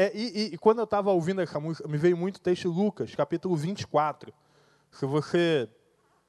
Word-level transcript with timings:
é, 0.00 0.12
e, 0.14 0.54
e, 0.54 0.58
quando 0.58 0.78
eu 0.78 0.84
estava 0.84 1.10
ouvindo 1.10 1.40
essa 1.40 1.58
música, 1.58 1.88
me 1.88 1.98
veio 1.98 2.16
muito 2.16 2.36
o 2.36 2.40
texto 2.40 2.70
de 2.70 2.78
Lucas, 2.78 3.12
capítulo 3.16 3.56
24. 3.56 4.32
Se 4.92 5.04
você 5.04 5.68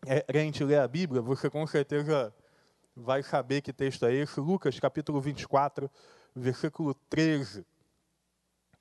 é 0.07 0.21
crente 0.21 0.63
ler 0.63 0.79
a 0.79 0.87
Bíblia, 0.87 1.21
você 1.21 1.51
com 1.51 1.67
certeza 1.67 2.33
vai 2.95 3.21
saber 3.21 3.61
que 3.61 3.71
texto 3.71 4.07
é 4.07 4.13
esse. 4.15 4.39
Lucas, 4.39 4.79
capítulo 4.79 5.21
24, 5.21 5.87
versículo 6.35 6.95
13. 7.11 7.63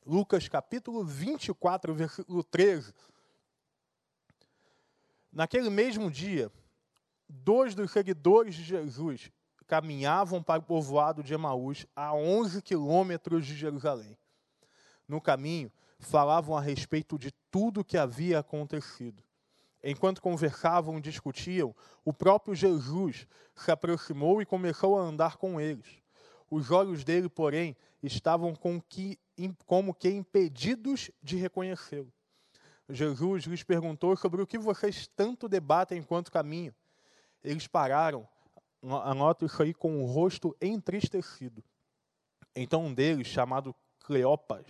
Lucas, 0.07 0.49
capítulo 0.49 1.05
24, 1.05 1.95
versículo 1.95 2.43
13. 2.43 2.95
Naquele 5.31 5.69
mesmo 5.69 6.11
dia, 6.11 6.51
dois 7.29 7.75
dos 7.75 7.91
seguidores 7.91 8.55
de 8.55 8.65
Jesus 8.65 9.31
caminhavam 9.67 10.43
para 10.43 10.61
o 10.61 10.65
povoado 10.65 11.23
de 11.23 11.35
Emaús, 11.35 11.85
a 11.95 12.15
11 12.15 12.63
quilômetros 12.63 13.45
de 13.45 13.55
Jerusalém. 13.55 14.17
No 15.09 15.21
caminho, 15.21 15.73
falavam 15.99 16.57
a 16.57 16.61
respeito 16.61 17.19
de 17.19 17.33
tudo 17.51 17.85
que 17.85 17.97
havia 17.97 18.39
acontecido. 18.39 19.23
Enquanto 19.83 20.21
conversavam 20.21 20.99
e 20.99 21.01
discutiam, 21.01 21.75
o 22.05 22.13
próprio 22.13 22.55
Jesus 22.55 23.27
se 23.55 23.71
aproximou 23.71 24.43
e 24.43 24.47
começou 24.47 24.99
a 24.99 25.03
andar 25.03 25.37
com 25.37 25.61
eles. 25.61 26.03
Os 26.51 26.71
olhos 26.71 27.05
dele, 27.05 27.29
porém, 27.29 27.77
estavam 28.03 28.55
com 28.55 28.81
que, 28.81 29.19
como 29.67 29.95
que 29.95 30.09
impedidos 30.11 31.11
de 31.23 31.37
reconhecê-lo. 31.37 32.13
Jesus 32.89 33.45
lhes 33.45 33.63
perguntou 33.63 34.17
sobre 34.17 34.41
o 34.41 34.47
que 34.47 34.59
vocês 34.59 35.07
tanto 35.15 35.49
debatem 35.49 35.99
enquanto 35.99 36.33
caminham. 36.33 36.75
Eles 37.45 37.67
pararam, 37.67 38.27
anota 38.83 39.45
isso 39.45 39.63
aí, 39.63 39.75
com 39.75 40.03
o 40.03 40.07
rosto 40.07 40.57
entristecido. 40.61 41.63
Então 42.57 42.87
um 42.87 42.95
deles, 42.95 43.27
chamado 43.27 43.75
Cleopas, 44.01 44.67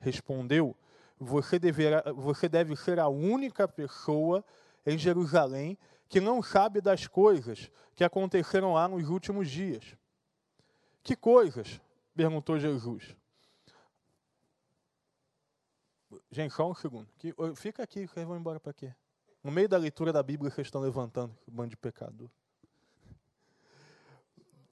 respondeu: 0.00 0.76
você, 1.18 1.58
deverá, 1.58 2.02
você 2.12 2.48
deve 2.48 2.76
ser 2.76 2.98
a 2.98 3.08
única 3.08 3.66
pessoa 3.66 4.44
em 4.84 4.98
Jerusalém 4.98 5.78
que 6.08 6.20
não 6.20 6.42
sabe 6.42 6.80
das 6.80 7.06
coisas 7.06 7.70
que 7.94 8.04
aconteceram 8.04 8.74
lá 8.74 8.86
nos 8.86 9.08
últimos 9.08 9.50
dias. 9.50 9.96
Que 11.02 11.16
coisas? 11.16 11.80
perguntou 12.14 12.58
Jesus. 12.58 13.14
Gente, 16.30 16.54
só 16.54 16.70
um 16.70 16.74
segundo. 16.74 17.08
Fica 17.56 17.82
aqui, 17.82 18.06
vocês 18.06 18.26
vão 18.26 18.36
embora 18.36 18.58
para 18.58 18.72
quê? 18.72 18.94
No 19.42 19.50
meio 19.50 19.68
da 19.68 19.76
leitura 19.76 20.12
da 20.12 20.22
Bíblia, 20.22 20.50
vocês 20.50 20.66
estão 20.66 20.80
levantando, 20.80 21.36
bando 21.46 21.70
de 21.70 21.76
pecador. 21.76 22.30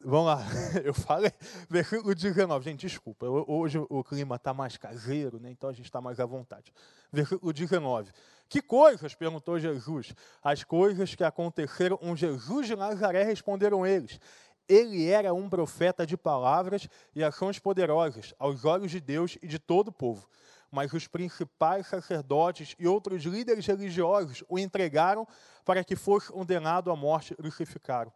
Vamos 0.07 0.27
lá, 0.27 0.43
eu 0.85 0.93
falei, 0.93 1.33
versículo 1.71 2.15
19. 2.15 2.63
Gente, 2.63 2.87
desculpa, 2.87 3.27
hoje 3.27 3.79
o 3.89 4.05
clima 4.05 4.37
está 4.37 4.53
mais 4.53 4.77
caseiro, 4.77 5.41
né? 5.41 5.51
então 5.51 5.71
a 5.71 5.73
gente 5.73 5.87
está 5.87 5.99
mais 5.99 6.21
à 6.21 6.27
vontade. 6.27 6.71
Versículo 7.11 7.51
19. 7.55 8.13
Que 8.47 8.61
coisas? 8.61 9.15
perguntou 9.15 9.59
Jesus. 9.59 10.15
As 10.43 10.63
coisas 10.63 11.15
que 11.15 11.25
aconteceram 11.25 11.97
com 11.97 12.15
Jesus 12.15 12.67
de 12.67 12.77
Nazaré, 12.77 13.23
responderam 13.23 13.87
eles. 13.87 14.21
Ele 14.69 15.09
era 15.09 15.33
um 15.33 15.49
profeta 15.49 16.07
de 16.07 16.19
palavras 16.19 16.87
e 17.15 17.25
ações 17.25 17.59
poderosas, 17.59 18.35
aos 18.39 18.67
olhos 18.67 18.91
de 18.91 19.01
Deus 19.01 19.39
e 19.41 19.47
de 19.47 19.59
todo 19.59 19.89
o 19.89 19.93
povo. 19.93 20.29
Mas 20.71 20.93
os 20.93 21.07
principais 21.07 21.87
sacerdotes 21.87 22.77
e 22.79 22.87
outros 22.87 23.23
líderes 23.23 23.65
religiosos 23.65 24.45
o 24.51 24.59
entregaram 24.59 25.27
para 25.65 25.83
que 25.83 25.97
fosse 25.97 26.31
condenado 26.31 26.91
à 26.91 26.97
morte 26.97 27.33
e 27.33 27.37
crucificaram 27.37 28.13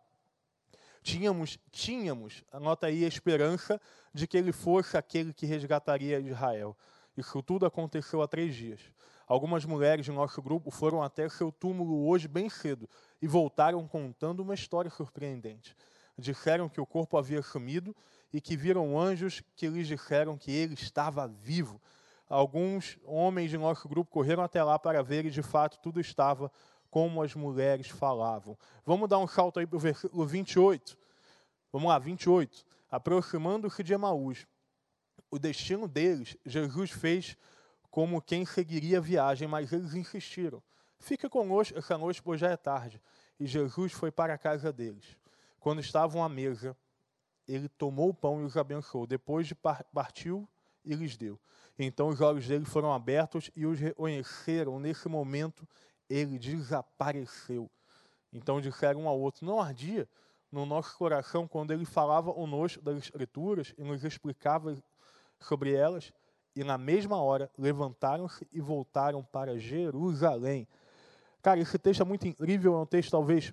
tínhamos, 1.08 1.58
tínhamos, 1.70 2.44
anota 2.52 2.86
aí, 2.86 3.02
a 3.02 3.08
esperança 3.08 3.80
de 4.12 4.26
que 4.26 4.36
ele 4.36 4.52
fosse 4.52 4.94
aquele 4.94 5.32
que 5.32 5.46
resgataria 5.46 6.20
Israel. 6.20 6.76
Isso 7.16 7.42
tudo 7.42 7.64
aconteceu 7.64 8.20
há 8.20 8.28
três 8.28 8.54
dias. 8.54 8.80
Algumas 9.26 9.64
mulheres 9.64 10.04
do 10.04 10.12
nosso 10.12 10.42
grupo 10.42 10.70
foram 10.70 11.02
até 11.02 11.26
seu 11.30 11.50
túmulo 11.50 12.06
hoje 12.06 12.28
bem 12.28 12.50
cedo 12.50 12.86
e 13.22 13.26
voltaram 13.26 13.88
contando 13.88 14.40
uma 14.40 14.52
história 14.52 14.90
surpreendente. 14.90 15.74
Disseram 16.18 16.68
que 16.68 16.80
o 16.80 16.86
corpo 16.86 17.16
havia 17.16 17.40
sumido 17.40 17.96
e 18.30 18.38
que 18.38 18.54
viram 18.54 18.98
anjos 18.98 19.42
que 19.56 19.66
lhes 19.66 19.88
disseram 19.88 20.36
que 20.36 20.50
ele 20.50 20.74
estava 20.74 21.26
vivo. 21.26 21.80
Alguns 22.28 22.98
homens 23.04 23.50
de 23.50 23.56
nosso 23.56 23.88
grupo 23.88 24.10
correram 24.10 24.42
até 24.42 24.62
lá 24.62 24.78
para 24.78 25.02
ver 25.02 25.24
e 25.24 25.30
de 25.30 25.42
fato 25.42 25.78
tudo 25.80 26.00
estava 26.00 26.52
como 26.90 27.22
as 27.22 27.34
mulheres 27.34 27.88
falavam. 27.88 28.56
Vamos 28.84 29.08
dar 29.08 29.18
um 29.18 29.26
salto 29.26 29.58
aí 29.58 29.66
para 29.66 29.76
o 29.76 29.80
versículo 29.80 30.26
28. 30.26 30.96
Vamos 31.72 31.88
lá, 31.88 31.98
28. 31.98 32.64
Aproximando-se 32.90 33.82
de 33.82 33.92
Emaús, 33.92 34.46
o 35.30 35.38
destino 35.38 35.86
deles, 35.86 36.36
Jesus 36.44 36.90
fez 36.90 37.36
como 37.90 38.22
quem 38.22 38.46
seguiria 38.46 38.98
a 38.98 39.00
viagem, 39.00 39.46
mas 39.46 39.72
eles 39.72 39.94
insistiram. 39.94 40.62
Fica 40.98 41.28
conosco 41.28 41.78
essa 41.78 41.96
noite, 41.96 42.22
pois 42.22 42.40
já 42.40 42.50
é 42.50 42.56
tarde. 42.56 43.00
E 43.38 43.46
Jesus 43.46 43.92
foi 43.92 44.10
para 44.10 44.34
a 44.34 44.38
casa 44.38 44.72
deles. 44.72 45.16
Quando 45.60 45.80
estavam 45.80 46.24
à 46.24 46.28
mesa, 46.28 46.76
ele 47.46 47.68
tomou 47.68 48.10
o 48.10 48.14
pão 48.14 48.40
e 48.40 48.44
os 48.44 48.56
abençoou. 48.56 49.06
Depois 49.06 49.46
de 49.46 49.54
partiu 49.54 50.48
e 50.84 50.94
lhes 50.94 51.16
deu. 51.16 51.38
Então 51.78 52.08
os 52.08 52.20
olhos 52.20 52.46
dele 52.48 52.64
foram 52.64 52.92
abertos 52.92 53.50
e 53.54 53.64
os 53.64 53.78
reconheceram. 53.78 54.80
Nesse 54.80 55.08
momento, 55.08 55.66
ele 56.08 56.38
desapareceu. 56.38 57.70
Então 58.32 58.60
disseram 58.60 59.02
um 59.02 59.08
ao 59.08 59.18
outro: 59.18 59.46
não 59.46 59.60
ardia 59.60 60.08
no 60.50 60.64
nosso 60.64 60.96
coração 60.96 61.46
quando 61.46 61.72
ele 61.72 61.84
falava 61.84 62.32
conosco 62.32 62.82
das 62.82 62.98
Escrituras 62.98 63.74
e 63.76 63.82
nos 63.82 64.04
explicava 64.04 64.76
sobre 65.40 65.74
elas. 65.74 66.12
E 66.56 66.64
na 66.64 66.76
mesma 66.76 67.22
hora 67.22 67.50
levantaram-se 67.56 68.46
e 68.50 68.60
voltaram 68.60 69.22
para 69.22 69.58
Jerusalém. 69.58 70.66
Cara, 71.40 71.60
esse 71.60 71.78
texto 71.78 72.00
é 72.02 72.04
muito 72.04 72.26
incrível, 72.26 72.74
é 72.74 72.78
um 72.78 72.86
texto 72.86 73.10
talvez 73.10 73.52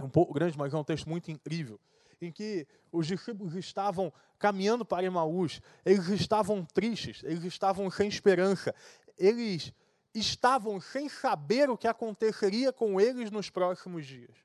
um 0.00 0.08
pouco 0.08 0.32
grande, 0.32 0.56
mas 0.56 0.72
é 0.72 0.76
um 0.76 0.84
texto 0.84 1.08
muito 1.08 1.30
incrível. 1.30 1.78
Em 2.20 2.32
que 2.32 2.66
os 2.90 3.06
discípulos 3.06 3.54
estavam 3.54 4.12
caminhando 4.38 4.84
para 4.84 5.04
Emaús, 5.04 5.60
eles 5.84 6.08
estavam 6.08 6.64
tristes, 6.64 7.22
eles 7.24 7.44
estavam 7.44 7.90
sem 7.90 8.08
esperança, 8.08 8.74
eles 9.18 9.72
estavam 10.14 10.80
sem 10.80 11.08
saber 11.08 11.70
o 11.70 11.76
que 11.76 11.88
aconteceria 11.88 12.72
com 12.72 13.00
eles 13.00 13.30
nos 13.30 13.48
próximos 13.48 14.06
dias. 14.06 14.36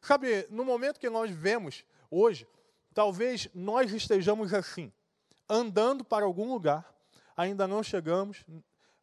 Sabe, 0.00 0.46
no 0.50 0.64
momento 0.64 1.00
que 1.00 1.10
nós 1.10 1.30
vivemos 1.30 1.84
hoje, 2.10 2.46
talvez 2.94 3.48
nós 3.54 3.92
estejamos 3.92 4.54
assim, 4.54 4.92
andando 5.48 6.04
para 6.04 6.24
algum 6.24 6.52
lugar, 6.52 6.94
ainda 7.36 7.66
não 7.66 7.82
chegamos, 7.82 8.44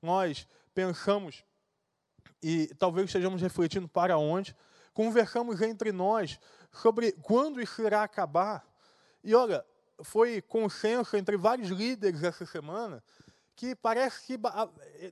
nós 0.01 0.47
pensamos 0.73 1.43
e 2.41 2.67
talvez 2.75 3.07
estejamos 3.07 3.41
refletindo 3.41 3.87
para 3.87 4.17
onde, 4.17 4.55
conversamos 4.93 5.61
entre 5.61 5.91
nós 5.91 6.39
sobre 6.71 7.11
quando 7.13 7.61
isso 7.61 7.81
irá 7.81 8.03
acabar. 8.03 8.65
E 9.23 9.33
olha, 9.33 9.65
foi 10.03 10.41
consenso 10.41 11.15
entre 11.15 11.37
vários 11.37 11.69
líderes 11.69 12.23
essa 12.23 12.45
semana 12.45 13.03
que 13.55 13.75
parece 13.75 14.25
que 14.25 14.39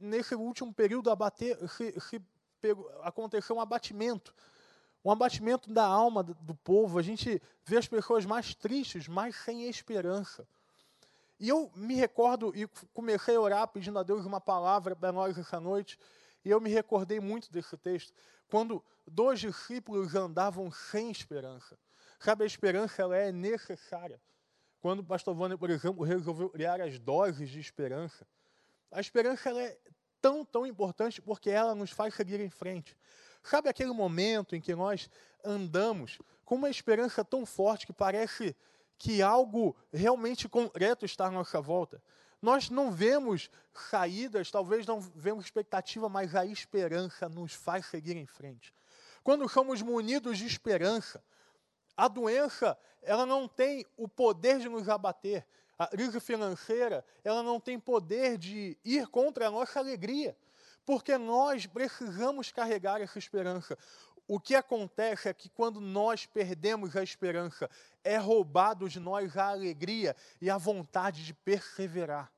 nesse 0.01 0.35
último 0.35 0.73
período 0.73 1.09
abater, 1.09 1.57
se, 1.69 1.99
se 1.99 2.21
aconteceu 3.01 3.55
um 3.55 3.61
abatimento. 3.61 4.33
Um 5.03 5.11
abatimento 5.11 5.71
da 5.71 5.85
alma 5.85 6.21
do, 6.23 6.33
do 6.35 6.55
povo. 6.55 6.99
A 6.99 7.01
gente 7.01 7.41
vê 7.65 7.77
as 7.77 7.87
pessoas 7.87 8.25
mais 8.25 8.53
tristes, 8.53 9.07
mais 9.07 9.35
sem 9.35 9.67
esperança. 9.67 10.47
E 11.39 11.49
eu 11.49 11.71
me 11.75 11.95
recordo 11.95 12.53
e 12.55 12.67
comecei 12.93 13.35
a 13.35 13.41
orar 13.41 13.67
pedindo 13.67 13.97
a 13.97 14.03
Deus 14.03 14.25
uma 14.25 14.39
palavra 14.39 14.95
para 14.95 15.11
nós 15.11 15.37
essa 15.37 15.59
noite. 15.59 15.97
E 16.45 16.49
eu 16.49 16.61
me 16.61 16.69
recordei 16.69 17.19
muito 17.19 17.51
desse 17.51 17.75
texto, 17.77 18.13
quando 18.47 18.83
dois 19.07 19.39
discípulos 19.39 20.13
andavam 20.15 20.71
sem 20.71 21.09
esperança. 21.09 21.77
Sabe, 22.19 22.43
a 22.43 22.47
esperança 22.47 23.01
ela 23.01 23.17
é 23.17 23.31
necessária. 23.31 24.21
Quando 24.81 24.99
o 25.01 25.03
pastor 25.03 25.35
Vânia, 25.35 25.57
por 25.57 25.69
exemplo, 25.69 26.03
resolveu 26.03 26.49
criar 26.49 26.81
as 26.81 26.97
doses 26.97 27.49
de 27.49 27.59
esperança, 27.59 28.27
a 28.91 28.99
esperança 28.99 29.49
é 29.51 29.77
tão, 30.19 30.43
tão 30.43 30.65
importante 30.65 31.21
porque 31.21 31.49
ela 31.49 31.75
nos 31.75 31.91
faz 31.91 32.15
seguir 32.15 32.39
em 32.39 32.49
frente. 32.49 32.97
Sabe 33.43 33.69
aquele 33.69 33.93
momento 33.93 34.55
em 34.55 34.61
que 34.61 34.75
nós 34.75 35.09
andamos 35.43 36.19
com 36.43 36.55
uma 36.55 36.69
esperança 36.69 37.23
tão 37.23 37.45
forte 37.45 37.85
que 37.85 37.93
parece 37.93 38.55
que 38.97 39.21
algo 39.21 39.75
realmente 39.93 40.49
concreto 40.49 41.05
está 41.05 41.27
à 41.27 41.31
nossa 41.31 41.61
volta? 41.61 42.01
Nós 42.41 42.71
não 42.71 42.91
vemos 42.91 43.51
saídas, 43.71 44.49
talvez 44.49 44.85
não 44.87 44.99
vemos 44.99 45.45
expectativa, 45.45 46.09
mas 46.09 46.35
a 46.35 46.43
esperança 46.43 47.29
nos 47.29 47.53
faz 47.53 47.85
seguir 47.85 48.17
em 48.17 48.25
frente. 48.25 48.73
Quando 49.23 49.47
somos 49.47 49.81
munidos 49.83 50.39
de 50.39 50.47
esperança, 50.47 51.23
a 52.01 52.07
doença, 52.07 52.75
ela 53.03 53.27
não 53.27 53.47
tem 53.47 53.85
o 53.95 54.07
poder 54.07 54.57
de 54.57 54.67
nos 54.67 54.89
abater. 54.89 55.45
A 55.77 55.85
crise 55.85 56.19
financeira, 56.19 57.05
ela 57.23 57.43
não 57.43 57.59
tem 57.59 57.79
poder 57.79 58.39
de 58.39 58.75
ir 58.83 59.05
contra 59.05 59.47
a 59.47 59.51
nossa 59.51 59.77
alegria, 59.77 60.35
porque 60.83 61.15
nós 61.15 61.67
precisamos 61.67 62.51
carregar 62.51 63.01
essa 63.01 63.19
esperança. 63.19 63.77
O 64.27 64.39
que 64.39 64.55
acontece 64.55 65.29
é 65.29 65.33
que 65.33 65.47
quando 65.47 65.79
nós 65.79 66.25
perdemos 66.25 66.95
a 66.95 67.03
esperança, 67.03 67.69
é 68.03 68.17
roubado 68.17 68.89
de 68.89 68.99
nós 68.99 69.37
a 69.37 69.49
alegria 69.49 70.15
e 70.41 70.49
a 70.49 70.57
vontade 70.57 71.23
de 71.23 71.35
perseverar. 71.35 72.31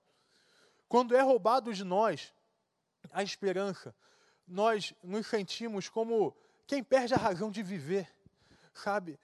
Quando 0.89 1.15
é 1.15 1.21
roubado 1.21 1.74
de 1.74 1.86
nós 1.86 2.33
a 3.13 3.24
esperança, 3.24 3.95
nós 4.45 4.94
nos 5.01 5.25
sentimos 5.25 5.88
como 5.88 6.36
quem 6.68 6.83
perde 6.83 7.13
a 7.13 7.18
razão 7.18 7.50
de 7.50 7.63
viver, 7.63 8.13
sabe? 8.74 9.18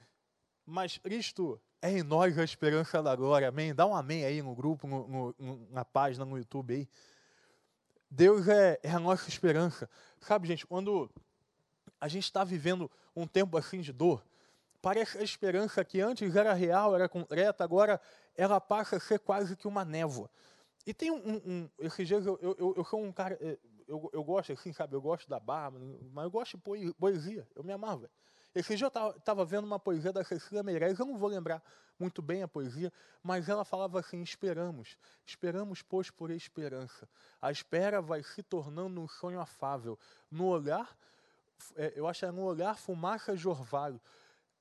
Mas 0.69 0.99
Cristo 0.99 1.59
é 1.81 1.89
em 1.89 2.03
nós 2.03 2.37
a 2.37 2.43
esperança 2.43 3.01
da 3.01 3.15
glória, 3.15 3.49
amém? 3.49 3.73
Dá 3.73 3.87
um 3.87 3.95
amém 3.95 4.23
aí 4.23 4.39
no 4.41 4.53
grupo, 4.53 4.87
no, 4.87 5.35
no, 5.37 5.67
na 5.71 5.83
página, 5.83 6.23
no 6.23 6.37
YouTube 6.37 6.75
aí. 6.75 6.87
Deus 8.09 8.47
é, 8.47 8.79
é 8.83 8.91
a 8.91 8.99
nossa 8.99 9.27
esperança. 9.27 9.89
Sabe, 10.19 10.47
gente, 10.47 10.67
quando 10.67 11.09
a 11.99 12.07
gente 12.07 12.25
está 12.25 12.43
vivendo 12.43 12.89
um 13.15 13.25
tempo 13.25 13.57
assim 13.57 13.81
de 13.81 13.91
dor, 13.91 14.23
parece 14.79 15.17
a 15.17 15.23
esperança 15.23 15.83
que 15.83 15.99
antes 16.01 16.35
era 16.35 16.53
real, 16.53 16.93
era 16.93 17.09
concreta, 17.09 17.63
agora 17.63 17.99
ela 18.37 18.61
passa 18.61 18.97
a 18.97 18.99
ser 18.99 19.19
quase 19.19 19.55
que 19.55 19.67
uma 19.67 19.83
névoa. 19.83 20.29
E 20.85 20.93
tem 20.93 21.09
um. 21.09 21.41
um 21.45 21.69
esses 21.79 22.07
dias 22.07 22.25
eu, 22.27 22.37
eu, 22.41 22.75
eu 22.77 22.85
sou 22.85 23.03
um 23.03 23.11
cara. 23.11 23.37
Eh, 23.41 23.57
eu, 23.87 24.07
eu 24.13 24.23
gosto 24.23 24.53
assim, 24.53 24.71
sabe? 24.71 24.95
Eu 24.95 25.01
gosto 25.01 25.27
da 25.27 25.39
barba, 25.39 25.79
mas 26.13 26.23
eu 26.23 26.31
gosto 26.31 26.57
de 26.57 26.93
poesia. 26.93 27.47
Eu 27.55 27.63
me 27.63 27.73
amava. 27.73 28.09
Esse 28.53 28.75
dia 28.75 28.87
eu 28.93 29.11
estava 29.11 29.45
vendo 29.45 29.65
uma 29.65 29.79
poesia 29.79 30.11
da 30.11 30.23
Cecília 30.23 30.63
Meirelles, 30.63 30.99
eu 30.99 31.05
não 31.05 31.17
vou 31.17 31.29
lembrar 31.29 31.61
muito 31.99 32.21
bem 32.21 32.41
a 32.41 32.47
poesia, 32.47 32.91
mas 33.21 33.47
ela 33.47 33.63
falava 33.63 33.99
assim: 33.99 34.21
esperamos, 34.21 34.97
esperamos, 35.25 35.81
pois, 35.81 36.09
por 36.09 36.31
esperança. 36.31 37.07
A 37.41 37.51
espera 37.51 38.01
vai 38.01 38.23
se 38.23 38.41
tornando 38.41 39.01
um 39.01 39.07
sonho 39.07 39.39
afável. 39.39 39.99
No 40.31 40.47
olhar, 40.47 40.97
é, 41.75 41.93
eu 41.95 42.07
acho 42.07 42.21
que 42.21 42.25
é 42.25 42.31
no 42.31 42.43
olhar 42.43 42.77
fumaça 42.77 43.35
de 43.35 43.47
orvalho. 43.47 44.01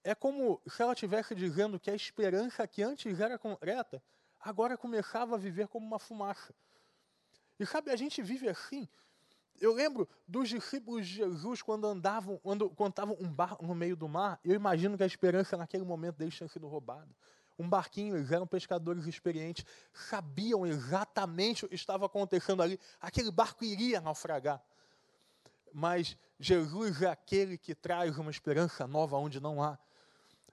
É 0.05 0.14
como 0.14 0.61
se 0.67 0.82
ela 0.82 0.93
estivesse 0.93 1.35
dizendo 1.35 1.79
que 1.79 1.90
a 1.90 1.94
esperança 1.94 2.67
que 2.67 2.82
antes 2.82 3.20
era 3.20 3.38
concreta, 3.38 4.02
agora 4.40 4.76
começava 4.76 5.35
a 5.35 5.38
viver 5.38 5.69
como 5.69 5.87
uma 5.87 5.99
fumaça. 5.99 6.55
E 7.58 7.67
sabe, 7.67 7.90
a 7.90 7.96
gente 7.96 8.23
vive 8.23 8.49
assim 8.49 8.88
eu 9.60 9.75
lembro 9.75 10.08
dos 10.26 10.49
discípulos 10.49 11.06
de 11.06 11.14
Jesus 11.14 11.62
quando 11.62 11.87
andavam, 11.87 12.38
quando 12.38 12.69
contavam 12.70 13.16
um 13.20 13.28
barco 13.28 13.66
no 13.66 13.75
meio 13.75 13.96
do 13.96 14.08
mar. 14.08 14.38
Eu 14.44 14.55
imagino 14.55 14.96
que 14.96 15.02
a 15.02 15.06
esperança 15.06 15.56
naquele 15.56 15.84
momento 15.84 16.16
deles 16.16 16.34
tinha 16.34 16.49
sido 16.49 16.66
roubada. 16.66 17.08
Um 17.58 17.69
barquinho, 17.69 18.16
eles 18.16 18.31
eram 18.31 18.46
pescadores 18.46 19.06
experientes, 19.06 19.64
sabiam 19.93 20.64
exatamente 20.64 21.64
o 21.64 21.69
que 21.69 21.75
estava 21.75 22.06
acontecendo 22.06 22.62
ali. 22.62 22.78
Aquele 23.00 23.32
barco 23.32 23.64
iria 23.64 24.00
naufragar. 24.00 24.62
Mas 25.72 26.16
Jesus 26.38 27.02
é 27.02 27.08
aquele 27.08 27.58
que 27.58 27.75
traz 27.75 28.16
uma 28.16 28.31
esperança 28.31 28.87
nova 28.87 29.16
onde 29.16 29.40
não 29.40 29.62
há. 29.62 29.76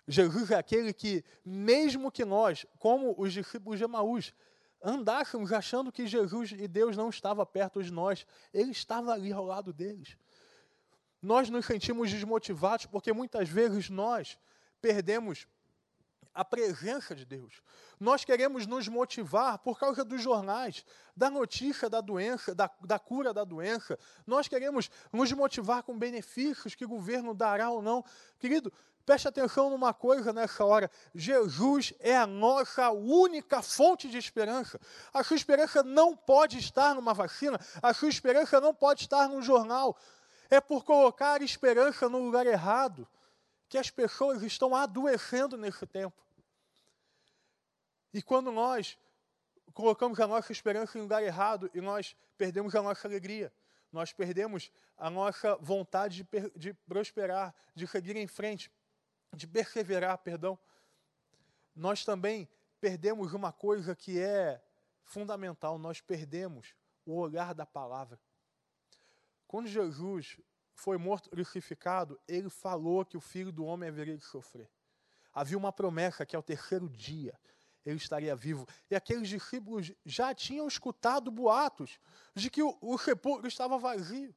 Jesus 0.08 0.51
é 0.51 0.56
aquele 0.56 0.94
que, 0.94 1.24
mesmo 1.44 2.12
que 2.12 2.25
nós, 2.25 2.66
como 2.80 3.16
os 3.18 3.34
discípulos 3.34 3.78
de 3.78 3.86
Emaús, 3.86 4.34
andássemos 4.86 5.52
achando 5.52 5.92
que 5.92 6.06
Jesus 6.06 6.52
e 6.52 6.68
Deus 6.68 6.96
não 6.96 7.10
estava 7.10 7.44
perto 7.46 7.82
de 7.82 7.92
nós, 7.92 8.26
Ele 8.54 8.72
estava 8.72 9.12
ali 9.12 9.34
ao 9.34 9.44
lado 9.44 9.74
deles. 9.74 10.16
Nós 11.20 11.50
nos 11.50 11.66
sentimos 11.66 12.12
desmotivados 12.12 12.86
porque 12.86 13.12
muitas 13.12 13.50
vezes 13.50 13.90
nós 13.90 14.38
perdemos 14.80 15.48
a 16.36 16.44
presença 16.44 17.16
de 17.16 17.26
Deus. 17.26 17.64
Nós 17.98 18.26
queremos 18.26 18.68
nos 18.68 18.90
motivar 18.90 19.58
por 19.60 19.80
causa 19.80 20.04
dos 20.04 20.22
jornais, 20.22 20.86
da 21.16 21.30
notícia 21.30 21.90
da 21.90 22.02
doença, 22.02 22.54
da, 22.54 22.70
da 22.82 23.00
cura 23.00 23.34
da 23.34 23.46
doença. 23.46 23.98
Nós 24.28 24.50
queremos 24.50 24.92
nos 25.14 25.32
motivar 25.32 25.82
com 25.82 25.98
benefícios 25.98 26.76
que 26.76 26.84
o 26.84 26.90
governo 26.90 27.34
dará 27.34 27.70
ou 27.70 27.82
não. 27.82 28.04
Querido, 28.38 28.72
Preste 29.06 29.28
atenção 29.28 29.70
numa 29.70 29.94
coisa 29.94 30.34
nessa 30.34 30.66
hora: 30.66 30.90
Jesus 31.14 31.94
é 32.00 32.18
a 32.18 32.26
nossa 32.26 32.90
única 32.90 33.62
fonte 33.62 34.10
de 34.10 34.18
esperança. 34.18 34.80
A 35.14 35.24
sua 35.24 35.38
esperança 35.38 35.84
não 35.84 36.18
pode 36.18 36.58
estar 36.58 36.96
numa 36.96 37.14
vacina, 37.14 37.60
a 37.84 37.94
sua 37.94 38.10
esperança 38.10 38.60
não 38.60 38.74
pode 38.74 39.02
estar 39.02 39.30
num 39.30 39.44
jornal. 39.44 39.96
É 40.50 40.60
por 40.60 40.84
colocar 40.84 41.44
esperança 41.44 42.10
no 42.10 42.18
lugar 42.18 42.48
errado 42.48 43.08
que 43.70 43.78
as 43.78 43.92
pessoas 43.92 44.42
estão 44.42 44.76
adoecendo 44.76 45.56
nesse 45.56 45.86
tempo. 45.86 46.25
E 48.16 48.22
quando 48.22 48.50
nós 48.50 48.98
colocamos 49.74 50.22
a 50.22 50.26
nossa 50.26 50.50
esperança 50.50 50.98
em 50.98 51.02
lugar 51.02 51.22
errado 51.22 51.70
e 51.74 51.82
nós 51.82 52.16
perdemos 52.38 52.74
a 52.74 52.82
nossa 52.82 53.06
alegria, 53.06 53.52
nós 53.92 54.14
perdemos 54.14 54.72
a 54.98 55.10
nossa 55.10 55.58
vontade 55.58 56.24
de, 56.24 56.50
de 56.56 56.74
prosperar, 56.74 57.54
de 57.76 57.86
seguir 57.86 58.16
em 58.16 58.26
frente, 58.26 58.72
de 59.34 59.46
perseverar, 59.46 60.18
perdão, 60.20 60.58
nós 61.76 62.06
também 62.06 62.48
perdemos 62.80 63.34
uma 63.34 63.52
coisa 63.52 63.94
que 63.94 64.18
é 64.18 64.64
fundamental, 65.04 65.78
nós 65.78 66.00
perdemos 66.00 66.74
o 67.06 67.18
olhar 67.18 67.54
da 67.54 67.66
palavra. 67.66 68.18
Quando 69.46 69.68
Jesus 69.68 70.40
foi 70.74 70.98
morto, 70.98 71.30
crucificado, 71.30 72.18
ele 72.30 72.50
falou 72.50 73.04
que 73.04 73.18
o 73.18 73.22
filho 73.22 73.52
do 73.52 73.66
homem 73.66 73.90
haveria 73.90 74.16
de 74.16 74.24
sofrer. 74.24 74.72
Havia 75.34 75.58
uma 75.58 75.74
promessa 75.74 76.26
que 76.26 76.34
ao 76.34 76.42
terceiro 76.42 76.88
dia 76.88 77.38
ele 77.86 77.98
estaria 77.98 78.36
vivo. 78.36 78.68
E 78.90 78.96
aqueles 78.96 79.30
discípulos 79.30 79.92
já 80.06 80.34
tinham 80.34 80.68
escutado 80.68 81.30
boatos 81.30 82.00
de 82.34 82.50
que 82.50 82.64
o, 82.64 82.78
o 82.82 82.98
sepulcro 82.98 83.48
estava 83.48 83.78
vazio. 83.78 84.36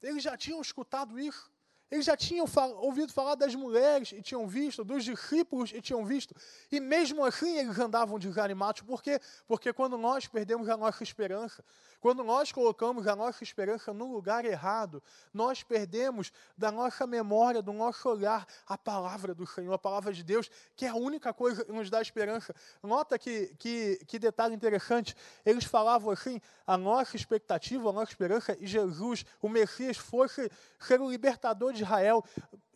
Eles 0.00 0.22
já 0.22 0.36
tinham 0.36 0.60
escutado 0.60 1.18
isso. 1.18 1.50
Eles 1.90 2.04
já 2.04 2.16
tinham 2.16 2.46
ouvido 2.78 3.12
falar 3.12 3.36
das 3.36 3.54
mulheres 3.54 4.12
e 4.12 4.20
tinham 4.20 4.46
visto, 4.46 4.82
dos 4.82 5.04
discípulos 5.04 5.72
e 5.72 5.80
tinham 5.80 6.04
visto. 6.04 6.34
E 6.70 6.80
mesmo 6.80 7.24
assim 7.24 7.58
eles 7.58 7.78
andavam 7.78 8.18
desanimados. 8.18 8.82
Por 8.82 9.02
quê? 9.02 9.20
Porque 9.46 9.72
quando 9.72 9.96
nós 9.96 10.26
perdemos 10.26 10.68
a 10.68 10.76
nossa 10.76 11.02
esperança, 11.04 11.64
quando 12.00 12.22
nós 12.22 12.52
colocamos 12.52 13.06
a 13.06 13.16
nossa 13.16 13.42
esperança 13.42 13.92
no 13.92 14.12
lugar 14.12 14.44
errado, 14.44 15.02
nós 15.32 15.62
perdemos 15.62 16.32
da 16.56 16.70
nossa 16.70 17.06
memória, 17.06 17.62
do 17.62 17.72
nosso 17.72 18.08
olhar, 18.08 18.46
a 18.66 18.76
palavra 18.76 19.34
do 19.34 19.46
Senhor, 19.46 19.72
a 19.72 19.78
palavra 19.78 20.12
de 20.12 20.22
Deus, 20.22 20.50
que 20.74 20.86
é 20.86 20.88
a 20.88 20.94
única 20.94 21.32
coisa 21.32 21.64
que 21.64 21.72
nos 21.72 21.88
dá 21.88 22.02
esperança. 22.02 22.54
Nota 22.82 23.18
que, 23.18 23.54
que, 23.58 24.00
que 24.06 24.18
detalhe 24.18 24.54
interessante. 24.54 25.16
Eles 25.44 25.64
falavam 25.64 26.10
assim: 26.10 26.40
a 26.66 26.76
nossa 26.76 27.16
expectativa, 27.16 27.88
a 27.88 27.92
nossa 27.92 28.10
esperança, 28.10 28.56
e 28.60 28.66
Jesus, 28.66 29.24
o 29.40 29.48
Messias, 29.48 29.96
fosse 29.96 30.50
ser 30.78 31.00
o 31.00 31.10
libertador 31.10 31.72
de 31.76 31.82
Israel. 31.84 32.22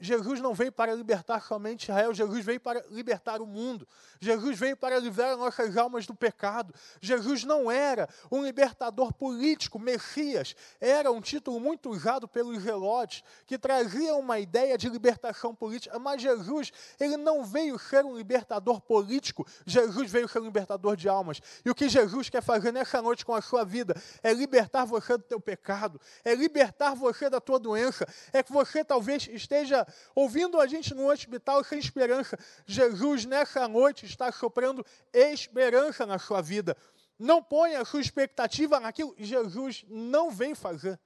Jesus 0.00 0.40
não 0.40 0.54
veio 0.54 0.72
para 0.72 0.94
libertar 0.94 1.42
somente 1.42 1.84
Israel, 1.84 2.14
Jesus 2.14 2.44
veio 2.44 2.58
para 2.58 2.82
libertar 2.90 3.42
o 3.42 3.46
mundo. 3.46 3.86
Jesus 4.18 4.58
veio 4.58 4.76
para 4.76 4.98
livrar 4.98 5.36
nossas 5.36 5.76
almas 5.76 6.06
do 6.06 6.14
pecado. 6.14 6.74
Jesus 7.00 7.44
não 7.44 7.70
era 7.70 8.08
um 8.30 8.42
libertador 8.42 9.12
político, 9.12 9.78
Messias. 9.78 10.56
Era 10.80 11.12
um 11.12 11.20
título 11.20 11.60
muito 11.60 11.90
usado 11.90 12.26
pelos 12.26 12.62
zelotes, 12.62 13.22
que 13.46 13.58
trazia 13.58 14.14
uma 14.14 14.38
ideia 14.38 14.78
de 14.78 14.88
libertação 14.88 15.54
política. 15.54 15.98
Mas 15.98 16.22
Jesus, 16.22 16.72
ele 16.98 17.18
não 17.18 17.44
veio 17.44 17.78
ser 17.78 18.04
um 18.04 18.16
libertador 18.16 18.80
político, 18.80 19.46
Jesus 19.66 20.10
veio 20.10 20.28
ser 20.28 20.40
um 20.40 20.44
libertador 20.44 20.96
de 20.96 21.08
almas. 21.08 21.40
E 21.64 21.70
o 21.70 21.74
que 21.74 21.88
Jesus 21.88 22.30
quer 22.30 22.42
fazer 22.42 22.72
nessa 22.72 23.02
noite 23.02 23.24
com 23.24 23.34
a 23.34 23.42
sua 23.42 23.64
vida 23.64 23.94
é 24.22 24.32
libertar 24.32 24.86
você 24.86 25.18
do 25.18 25.24
teu 25.24 25.40
pecado, 25.40 26.00
é 26.24 26.34
libertar 26.34 26.94
você 26.94 27.28
da 27.28 27.40
tua 27.40 27.58
doença, 27.58 28.06
é 28.32 28.42
que 28.42 28.52
você 28.52 28.82
talvez 28.82 29.28
esteja 29.28 29.86
ouvindo 30.14 30.60
a 30.60 30.66
gente 30.66 30.94
no 30.94 31.10
hospital 31.10 31.62
sem 31.64 31.78
esperança. 31.78 32.38
Jesus, 32.66 33.24
nessa 33.24 33.66
noite, 33.68 34.06
está 34.06 34.30
soprando 34.32 34.84
esperança 35.12 36.06
na 36.06 36.18
sua 36.18 36.40
vida. 36.40 36.76
Não 37.18 37.42
ponha 37.42 37.80
a 37.80 37.84
sua 37.84 38.00
expectativa 38.00 38.80
naquilo 38.80 39.14
que 39.14 39.24
Jesus 39.24 39.84
não 39.88 40.30
vem 40.30 40.54
fazer. 40.54 40.98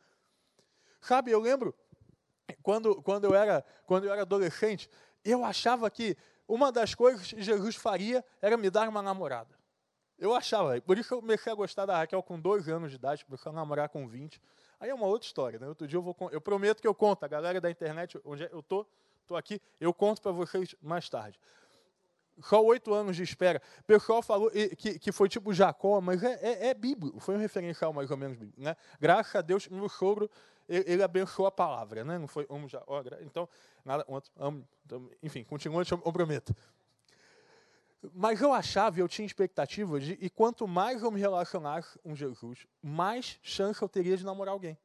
Sabe, 1.00 1.30
eu 1.30 1.40
lembro, 1.40 1.74
quando, 2.62 3.02
quando, 3.02 3.24
eu 3.24 3.34
era, 3.34 3.64
quando 3.86 4.04
eu 4.04 4.12
era 4.12 4.22
adolescente, 4.22 4.88
eu 5.24 5.44
achava 5.44 5.90
que 5.90 6.16
uma 6.46 6.70
das 6.70 6.94
coisas 6.94 7.32
que 7.32 7.42
Jesus 7.42 7.76
faria 7.76 8.24
era 8.40 8.56
me 8.56 8.70
dar 8.70 8.88
uma 8.88 9.02
namorada. 9.02 9.63
Eu 10.18 10.34
achava, 10.34 10.80
por 10.80 10.96
isso 10.96 11.12
eu 11.12 11.20
comecei 11.20 11.52
a 11.52 11.54
gostar 11.54 11.86
da 11.86 11.98
Raquel 11.98 12.22
com 12.22 12.38
dois 12.38 12.68
anos 12.68 12.90
de 12.90 12.96
idade, 12.96 13.24
comecei 13.24 13.50
a 13.50 13.54
namorar 13.54 13.88
com 13.88 14.06
20. 14.06 14.40
Aí 14.78 14.90
é 14.90 14.94
uma 14.94 15.06
outra 15.06 15.26
história, 15.26 15.58
né? 15.58 15.66
Outro 15.66 15.86
dia 15.86 15.98
eu 15.98 16.02
vou, 16.02 16.16
eu 16.30 16.40
prometo 16.40 16.80
que 16.80 16.86
eu 16.86 16.94
conto, 16.94 17.24
a 17.24 17.28
galera 17.28 17.60
da 17.60 17.70
internet, 17.70 18.20
onde 18.24 18.48
eu 18.50 18.62
tô, 18.62 18.86
tô 19.26 19.36
aqui, 19.36 19.60
eu 19.80 19.92
conto 19.92 20.22
para 20.22 20.32
vocês 20.32 20.74
mais 20.80 21.08
tarde. 21.08 21.38
Só 22.42 22.62
oito 22.64 22.92
anos 22.92 23.16
de 23.16 23.22
espera. 23.22 23.62
O 23.80 23.84
pessoal 23.84 24.20
falou 24.20 24.50
que, 24.50 24.98
que 24.98 25.12
foi 25.12 25.28
tipo 25.28 25.52
Jacó, 25.52 26.00
mas 26.00 26.22
é, 26.22 26.38
é, 26.42 26.66
é 26.68 26.74
bíblico, 26.74 27.20
foi 27.20 27.36
um 27.36 27.38
referencial 27.38 27.92
mais 27.92 28.10
ou 28.10 28.16
menos 28.16 28.36
bíblico. 28.36 28.60
Né? 28.60 28.76
Graças 29.00 29.34
a 29.34 29.40
Deus, 29.40 29.68
meu 29.68 29.88
sogro, 29.88 30.30
ele, 30.68 30.84
ele 30.92 31.02
abençoou 31.02 31.46
a 31.46 31.52
palavra, 31.52 32.04
né? 32.04 32.18
não 32.18 32.26
foi 32.26 32.46
amo 32.50 32.68
já, 32.68 32.82
ó, 32.86 33.02
então, 33.20 33.48
nada, 33.84 34.04
amo, 34.36 34.66
então, 34.84 35.08
enfim, 35.22 35.44
continua, 35.44 35.82
eu 35.88 36.12
prometo. 36.12 36.54
Mas 38.12 38.40
eu 38.40 38.52
achava, 38.52 38.98
eu 38.98 39.08
tinha 39.08 39.24
expectativa 39.24 39.98
de, 39.98 40.18
e 40.20 40.28
quanto 40.28 40.66
mais 40.68 41.02
eu 41.02 41.10
me 41.10 41.20
relacionasse 41.20 41.98
com 42.00 42.14
Jesus, 42.14 42.66
mais 42.82 43.38
chance 43.42 43.80
eu 43.80 43.88
teria 43.88 44.16
de 44.16 44.24
namorar 44.24 44.52
alguém. 44.52 44.76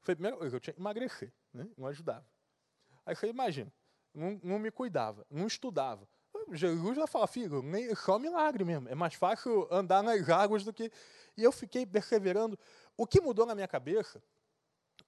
Foi 0.00 0.12
a 0.12 0.16
primeira 0.16 0.36
coisa, 0.36 0.56
eu 0.56 0.60
tinha 0.60 0.74
que 0.74 0.80
emagrecer, 0.80 1.32
né? 1.52 1.68
não 1.76 1.86
ajudava. 1.86 2.26
Aí 3.06 3.14
você 3.14 3.28
imagina, 3.28 3.72
não, 4.12 4.40
não 4.42 4.58
me 4.58 4.70
cuidava, 4.70 5.24
não 5.30 5.46
estudava. 5.46 6.08
Jesus 6.50 6.96
vai 6.96 7.06
falar, 7.06 7.26
filho, 7.26 7.62
nem, 7.62 7.94
só 7.94 8.18
milagre 8.18 8.64
mesmo. 8.64 8.88
É 8.88 8.94
mais 8.94 9.14
fácil 9.14 9.68
andar 9.70 10.02
nas 10.02 10.28
águas 10.28 10.64
do 10.64 10.72
que. 10.72 10.90
E 11.36 11.42
eu 11.42 11.52
fiquei 11.52 11.86
perseverando. 11.86 12.58
O 12.96 13.06
que 13.06 13.20
mudou 13.20 13.46
na 13.46 13.54
minha 13.54 13.68
cabeça 13.68 14.22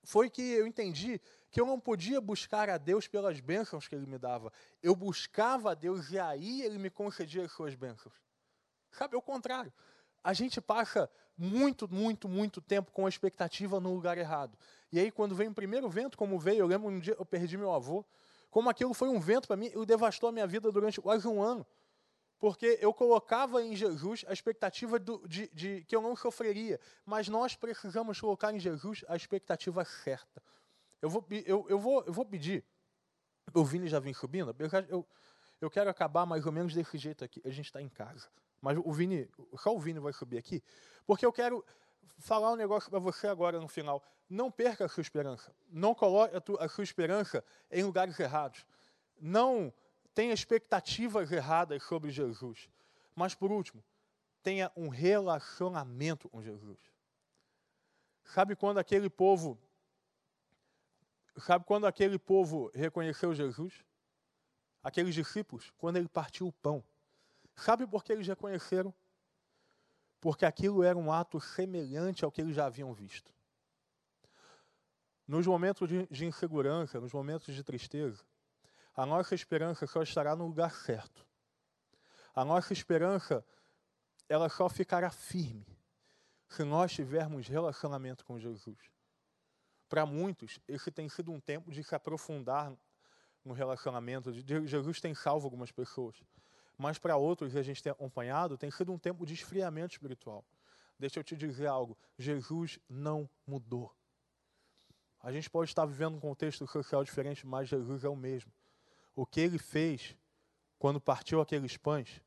foi 0.02 0.30
que 0.30 0.42
eu 0.42 0.66
entendi 0.66 1.20
que 1.54 1.60
eu 1.60 1.66
não 1.66 1.78
podia 1.78 2.20
buscar 2.20 2.68
a 2.68 2.76
Deus 2.76 3.06
pelas 3.06 3.38
bênçãos 3.38 3.86
que 3.86 3.94
Ele 3.94 4.06
me 4.06 4.18
dava. 4.18 4.52
Eu 4.82 4.96
buscava 4.96 5.70
a 5.70 5.74
Deus 5.74 6.10
e 6.10 6.18
aí 6.18 6.62
Ele 6.62 6.78
me 6.78 6.90
concedia 6.90 7.44
as 7.44 7.52
suas 7.52 7.76
bênçãos. 7.76 8.12
Sabe, 8.90 9.14
é 9.14 9.16
o 9.16 9.22
contrário. 9.22 9.72
A 10.24 10.32
gente 10.32 10.60
passa 10.60 11.08
muito, 11.38 11.88
muito, 11.88 12.28
muito 12.28 12.60
tempo 12.60 12.90
com 12.90 13.06
a 13.06 13.08
expectativa 13.08 13.78
no 13.78 13.94
lugar 13.94 14.18
errado. 14.18 14.58
E 14.90 14.98
aí, 14.98 15.12
quando 15.12 15.32
vem 15.36 15.46
o 15.46 15.54
primeiro 15.54 15.88
vento, 15.88 16.18
como 16.18 16.40
veio, 16.40 16.58
eu 16.58 16.66
lembro 16.66 16.88
um 16.88 16.98
dia 16.98 17.14
eu 17.16 17.24
perdi 17.24 17.56
meu 17.56 17.72
avô, 17.72 18.04
como 18.50 18.68
aquilo 18.68 18.92
foi 18.92 19.08
um 19.08 19.20
vento 19.20 19.46
para 19.46 19.56
mim, 19.56 19.66
ele 19.66 19.86
devastou 19.86 20.30
a 20.30 20.32
minha 20.32 20.48
vida 20.48 20.72
durante 20.72 21.00
quase 21.00 21.28
um 21.28 21.40
ano. 21.40 21.64
Porque 22.36 22.80
eu 22.80 22.92
colocava 22.92 23.62
em 23.62 23.76
Jesus 23.76 24.24
a 24.26 24.32
expectativa 24.32 24.98
do, 24.98 25.22
de, 25.28 25.48
de, 25.54 25.84
que 25.84 25.94
eu 25.94 26.02
não 26.02 26.16
sofreria. 26.16 26.80
Mas 27.06 27.28
nós 27.28 27.54
precisamos 27.54 28.20
colocar 28.20 28.52
em 28.52 28.58
Jesus 28.58 29.04
a 29.06 29.14
expectativa 29.14 29.84
certa. 29.84 30.42
Eu 31.04 31.10
vou, 31.10 31.22
eu, 31.44 31.66
eu 31.68 31.78
vou, 31.78 32.02
eu 32.06 32.12
vou 32.14 32.24
pedir. 32.24 32.64
O 33.52 33.62
Vini 33.62 33.88
já 33.88 34.00
vem 34.00 34.14
subindo. 34.14 34.56
Eu, 34.88 35.06
eu 35.60 35.70
quero 35.70 35.90
acabar 35.90 36.24
mais 36.24 36.46
ou 36.46 36.50
menos 36.50 36.72
desse 36.72 36.96
jeito 36.96 37.22
aqui. 37.22 37.42
A 37.44 37.50
gente 37.50 37.66
está 37.66 37.82
em 37.82 37.90
casa. 37.90 38.26
Mas 38.58 38.78
o 38.82 38.90
Vini, 38.90 39.28
só 39.58 39.76
o 39.76 39.78
Vini 39.78 39.98
vai 39.98 40.14
subir 40.14 40.38
aqui. 40.38 40.62
Porque 41.06 41.26
eu 41.26 41.30
quero 41.30 41.62
falar 42.16 42.50
um 42.50 42.56
negócio 42.56 42.88
para 42.88 42.98
você 42.98 43.26
agora 43.26 43.60
no 43.60 43.68
final. 43.68 44.02
Não 44.30 44.50
perca 44.50 44.86
a 44.86 44.88
sua 44.88 45.02
esperança. 45.02 45.54
Não 45.70 45.94
coloque 45.94 46.34
a, 46.34 46.40
tua, 46.40 46.64
a 46.64 46.68
sua 46.70 46.84
esperança 46.84 47.44
em 47.70 47.84
lugares 47.84 48.18
errados. 48.18 48.64
Não 49.20 49.70
tenha 50.14 50.32
expectativas 50.32 51.30
erradas 51.30 51.82
sobre 51.82 52.10
Jesus. 52.10 52.70
Mas, 53.14 53.34
por 53.34 53.52
último, 53.52 53.84
tenha 54.42 54.72
um 54.74 54.88
relacionamento 54.88 56.30
com 56.30 56.40
Jesus. 56.40 56.78
Sabe 58.24 58.56
quando 58.56 58.78
aquele 58.78 59.10
povo. 59.10 59.58
Sabe 61.36 61.64
quando 61.64 61.86
aquele 61.86 62.18
povo 62.18 62.70
reconheceu 62.74 63.34
Jesus? 63.34 63.84
Aqueles 64.82 65.14
discípulos, 65.14 65.72
quando 65.76 65.96
ele 65.96 66.08
partiu 66.08 66.46
o 66.46 66.52
pão. 66.52 66.84
Sabe 67.56 67.86
por 67.86 68.04
que 68.04 68.12
eles 68.12 68.26
reconheceram? 68.26 68.94
porque 70.24 70.46
aquilo 70.46 70.82
era 70.82 70.96
um 70.96 71.12
ato 71.12 71.38
semelhante 71.38 72.24
ao 72.24 72.32
que 72.32 72.40
eles 72.40 72.56
já 72.56 72.64
haviam 72.64 72.94
visto. 72.94 73.30
Nos 75.28 75.46
momentos 75.46 75.86
de, 75.86 76.24
insegurança, 76.24 76.98
nos 76.98 77.12
momentos 77.12 77.54
de 77.54 77.62
tristeza, 77.62 78.24
a 78.96 79.04
nossa 79.04 79.34
esperança 79.34 79.86
só 79.86 80.02
estará 80.02 80.34
no 80.34 80.46
lugar 80.46 80.74
certo. 80.74 81.26
A 82.34 82.42
nossa 82.42 82.72
esperança, 82.72 83.44
ela 84.26 84.48
só 84.48 84.66
ficará 84.66 85.10
firme 85.10 85.66
se 86.48 86.64
nós 86.64 86.90
tivermos 86.90 87.46
relacionamento 87.46 88.24
com 88.24 88.38
Jesus. 88.38 88.78
Para 89.88 90.04
muitos, 90.06 90.58
esse 90.66 90.90
tem 90.90 91.08
sido 91.08 91.30
um 91.32 91.40
tempo 91.40 91.70
de 91.70 91.82
se 91.84 91.94
aprofundar 91.94 92.72
no 93.44 93.52
relacionamento. 93.52 94.32
Jesus 94.66 95.00
tem 95.00 95.14
salvo 95.14 95.46
algumas 95.46 95.70
pessoas 95.70 96.16
mas 96.76 96.98
para 96.98 97.16
outros 97.16 97.52
que 97.52 97.58
a 97.58 97.62
gente 97.62 97.82
tem 97.82 97.92
acompanhado, 97.92 98.58
tem 98.58 98.70
sido 98.70 98.92
um 98.92 98.98
tempo 98.98 99.24
de 99.24 99.34
esfriamento 99.34 99.92
espiritual. 99.92 100.44
Deixa 100.98 101.20
eu 101.20 101.24
te 101.24 101.36
dizer 101.36 101.66
algo: 101.66 101.96
Jesus 102.18 102.78
não 102.88 103.28
mudou. 103.46 103.94
A 105.22 105.32
gente 105.32 105.48
pode 105.48 105.70
estar 105.70 105.86
vivendo 105.86 106.16
um 106.16 106.20
contexto 106.20 106.66
social 106.66 107.02
diferente, 107.02 107.46
mas 107.46 107.68
Jesus 107.68 108.04
é 108.04 108.08
o 108.08 108.16
mesmo. 108.16 108.52
O 109.16 109.24
que 109.24 109.40
ele 109.40 109.58
fez 109.58 110.16
quando 110.78 111.00
partiu 111.00 111.40
aqueles 111.40 111.76
pães 111.76 112.20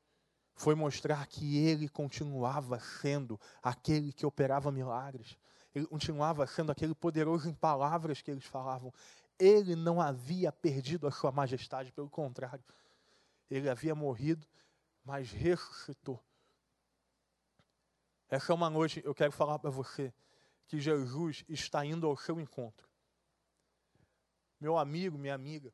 foi 0.55 0.73
mostrar 0.73 1.27
que 1.27 1.57
ele 1.57 1.87
continuava 1.87 2.79
sendo 2.79 3.39
aquele 3.61 4.11
que 4.11 4.25
operava 4.25 4.71
milagres. 4.71 5.37
Ele 5.77 5.87
continuava 5.87 6.45
sendo 6.47 6.71
aquele 6.71 6.95
poderoso 6.95 7.49
em 7.49 7.53
palavras 7.53 8.21
que 8.21 8.31
eles 8.31 8.45
falavam. 8.45 8.93
Ele 9.39 9.75
não 9.75 10.01
havia 10.01 10.51
perdido 10.51 11.07
a 11.07 11.11
sua 11.11 11.31
majestade, 11.31 11.91
pelo 11.91 12.09
contrário 12.09 12.63
ele 13.49 13.69
havia 13.69 13.95
morrido, 13.95 14.45
mas 15.03 15.31
ressuscitou. 15.31 16.21
Essa 18.29 18.51
é 18.51 18.55
uma 18.55 18.69
noite, 18.69 19.01
eu 19.05 19.15
quero 19.15 19.31
falar 19.31 19.57
para 19.57 19.69
você 19.69 20.13
que 20.67 20.79
Jesus 20.79 21.45
está 21.47 21.85
indo 21.85 22.05
ao 22.05 22.17
seu 22.17 22.39
encontro. 22.41 22.87
Meu 24.59 24.77
amigo, 24.77 25.17
minha 25.17 25.33
amiga, 25.33 25.73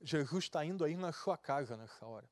Jesus 0.00 0.44
está 0.44 0.64
indo 0.64 0.84
aí 0.84 0.94
na 0.94 1.12
sua 1.12 1.38
casa 1.38 1.76
nessa 1.76 2.04
hora. 2.04 2.28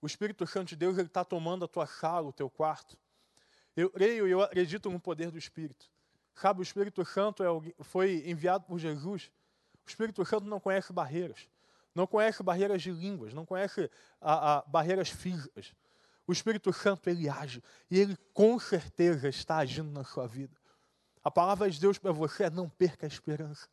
O 0.00 0.06
Espírito 0.06 0.46
Santo 0.46 0.68
de 0.68 0.76
Deus 0.76 0.98
está 0.98 1.24
tomando 1.24 1.64
a 1.64 1.68
tua 1.68 1.86
sala, 1.86 2.28
o 2.28 2.32
teu 2.32 2.50
quarto. 2.50 2.96
Eu 3.76 3.90
creio 3.90 4.26
e 4.26 4.30
eu 4.30 4.42
acredito 4.42 4.90
no 4.90 5.00
poder 5.00 5.30
do 5.30 5.38
Espírito. 5.38 5.90
Sabe, 6.34 6.60
o 6.60 6.62
Espírito 6.62 7.04
Santo 7.04 7.42
é, 7.42 7.84
foi 7.84 8.22
enviado 8.26 8.64
por 8.64 8.78
Jesus. 8.78 9.30
O 9.86 9.88
Espírito 9.88 10.24
Santo 10.24 10.46
não 10.46 10.60
conhece 10.60 10.92
barreiras 10.92 11.48
não 11.94 12.06
conhece 12.06 12.42
barreiras 12.42 12.82
de 12.82 12.90
línguas, 12.90 13.34
não 13.34 13.44
conhece 13.44 13.90
a, 14.20 14.58
a, 14.58 14.62
barreiras 14.62 15.10
físicas. 15.10 15.74
O 16.26 16.32
Espírito 16.32 16.72
Santo, 16.72 17.08
ele 17.10 17.28
age 17.28 17.62
e 17.90 17.98
ele 17.98 18.16
com 18.32 18.58
certeza 18.58 19.28
está 19.28 19.58
agindo 19.58 19.90
na 19.90 20.04
sua 20.04 20.26
vida. 20.26 20.56
A 21.22 21.30
palavra 21.30 21.70
de 21.70 21.80
Deus 21.80 21.98
para 21.98 22.12
você 22.12 22.44
é 22.44 22.50
não 22.50 22.68
perca 22.68 23.06
a 23.06 23.08
esperança. 23.08 23.68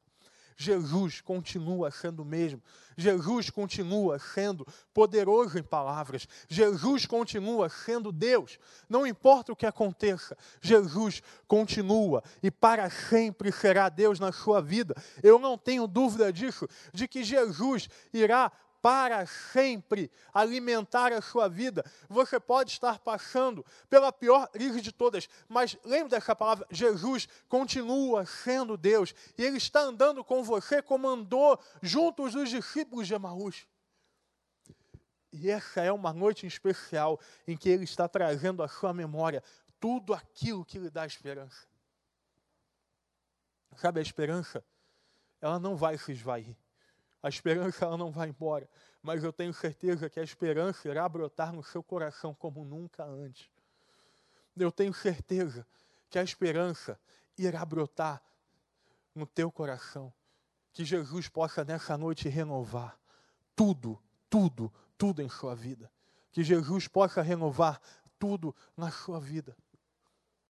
Jesus 0.62 1.22
continua 1.22 1.89
sendo 1.89 2.22
o 2.22 2.25
mesmo. 2.25 2.62
Jesus 2.98 3.50
continua 3.50 4.20
sendo 4.20 4.68
poderoso 4.94 5.58
em 5.58 5.63
palavras. 5.63 6.28
Jesus 6.50 7.06
continua 7.06 7.70
sendo 7.70 8.12
Deus. 8.12 8.60
Não 8.89 9.08
importa 9.08 9.54
o 9.54 9.56
que 9.56 9.66
aconteça, 9.66 10.38
Jesus 10.62 11.24
continua 11.48 12.22
e 12.44 12.51
para 12.51 12.89
sempre 12.89 13.54
será 13.54 13.88
Deus 13.88 14.20
na 14.20 14.34
sua 14.34 14.62
vida. 14.62 14.94
Eu 15.24 15.39
não 15.39 15.58
tenho 15.58 15.88
dúvida 15.88 16.32
disso, 16.32 16.68
de 16.94 17.08
que 17.08 17.24
Jesus 17.24 17.88
irá 18.13 18.51
para 18.81 19.25
sempre 19.25 20.12
alimentar 20.33 21.12
a 21.12 21.21
sua 21.21 21.48
vida. 21.48 21.83
Você 22.07 22.39
pode 22.39 22.71
estar 22.71 23.00
passando 23.00 23.65
pela 23.89 24.12
pior 24.12 24.48
crise 24.48 24.81
de 24.81 24.91
todas, 24.91 25.29
mas 25.48 25.77
lembre 25.83 26.09
dessa 26.09 26.36
palavra: 26.36 26.65
Jesus 26.71 27.27
continua 27.48 28.25
sendo 28.25 28.77
Deus 28.77 29.13
e 29.38 29.43
Ele 29.43 29.57
está 29.57 29.81
andando 29.81 30.24
com 30.24 30.43
você 30.43 30.81
como 30.81 31.07
andou 31.07 31.59
juntos 31.81 32.36
os 32.36 32.50
discípulos 32.50 33.07
de 33.07 33.13
Emaús. 33.13 33.67
E 35.31 35.50
essa 35.50 35.81
é 35.81 35.91
uma 35.91 36.12
noite 36.12 36.48
especial 36.48 37.19
em 37.48 37.55
que 37.55 37.69
Ele 37.69 37.83
está 37.83 38.07
trazendo 38.07 38.63
à 38.63 38.67
sua 38.67 38.93
memória 38.93 39.43
tudo 39.79 40.13
aquilo 40.13 40.65
que 40.65 40.79
lhe 40.79 40.89
dá 40.89 41.05
esperança. 41.05 41.67
Sabe, 43.77 44.00
a 44.00 44.03
esperança, 44.03 44.63
ela 45.39 45.59
não 45.59 45.75
vai 45.75 45.98
se 45.98 46.12
esvair. 46.12 46.57
A 47.22 47.30
esperança 47.30 47.86
ela 47.86 47.98
não 47.98 48.12
vai 48.12 48.30
embora, 48.30 48.70
mas 49.02 49.24
eu 49.24 49.34
tenho 49.34 49.54
certeza 49.54 50.10
que 50.10 50.20
a 50.20 50.24
esperança 50.24 50.88
irá 50.88 51.08
brotar 51.08 51.52
no 51.54 51.64
seu 51.64 51.84
coração 51.84 52.34
como 52.34 52.64
nunca 52.64 53.04
antes. 53.04 53.50
Eu 54.58 54.72
tenho 54.72 54.94
certeza 54.94 55.66
que 56.10 56.18
a 56.18 56.24
esperança 56.24 57.00
irá 57.38 57.64
brotar 57.64 58.22
no 59.14 59.26
teu 59.26 59.52
coração. 59.52 60.14
Que 60.72 60.86
Jesus 60.86 61.28
possa 61.28 61.64
nessa 61.64 61.98
noite 61.98 62.30
renovar 62.30 62.98
tudo, 63.56 64.02
tudo, 64.30 64.72
tudo 64.98 65.22
em 65.22 65.30
sua 65.30 65.56
vida. 65.56 65.92
Que 66.32 66.44
Jesus 66.44 66.88
possa 66.88 67.22
renovar 67.22 67.82
tudo 68.18 68.56
na 68.76 68.92
sua 68.92 69.20
vida. 69.20 69.56